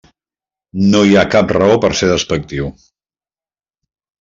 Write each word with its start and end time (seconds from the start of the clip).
No 0.93 1.01
hi 1.09 1.13
ha 1.17 1.25
cap 1.35 1.53
raó 1.59 1.77
per 1.85 1.93
ser 2.01 2.11
despectiu. 2.15 2.73